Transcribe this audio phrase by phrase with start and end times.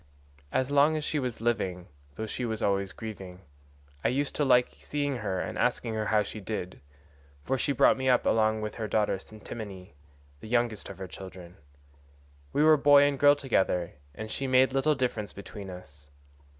[0.51, 3.41] As long as she was still living, though she was always grieving,
[4.03, 6.81] I used to like seeing her and asking her how she did,
[7.43, 9.91] for she brought me up along with her daughter Ctimene,
[10.39, 11.55] the youngest of her children;
[12.51, 16.09] we were boy and girl together, and she made little difference between us.